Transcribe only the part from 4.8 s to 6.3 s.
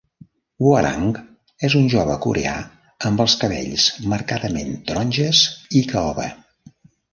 taronges i caoba.